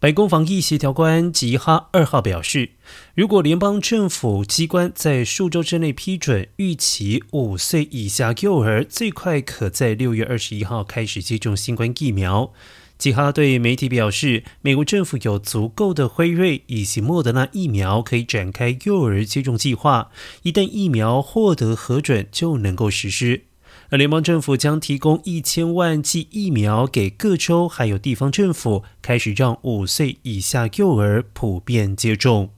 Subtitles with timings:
[0.00, 2.70] 白宫防疫协调官吉哈二号表示，
[3.16, 12.52] 如果联邦政府机关在数周之内批准，预期五岁以下幼儿最快可在六月二十一号开始接种新冠疫苗。
[12.96, 20.12] 吉哈对媒体表示，美国政府有足够的辉瑞以及莫德纳疫苗可以展开幼儿接种计划，
[20.44, 23.42] 一旦疫苗获得核准，就能够实施。
[23.90, 32.50] 而联邦政府将提供一千万剂疫苗给各州还有地方政府，开始让五岁以下幼儿普遍接种。